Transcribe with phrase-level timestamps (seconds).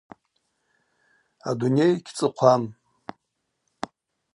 [1.49, 2.63] Адуней гьцӏыхъвам.